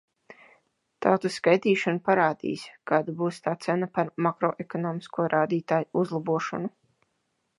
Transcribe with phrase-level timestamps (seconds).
[1.05, 6.73] Tautas skaitīšana parādīs, kāda būs tā cena par makroekonomisko rādītāju uzlabošanu.